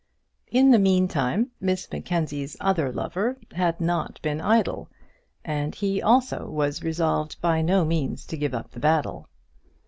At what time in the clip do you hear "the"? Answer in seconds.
0.71-0.79, 8.71-8.79